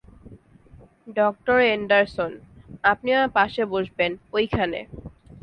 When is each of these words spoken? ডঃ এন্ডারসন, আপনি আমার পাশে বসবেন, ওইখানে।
ডঃ 1.15 1.49
এন্ডারসন, 1.73 2.31
আপনি 2.83 3.09
আমার 3.13 3.31
পাশে 3.31 3.61
বসবেন, 3.65 4.11
ওইখানে। 4.33 4.79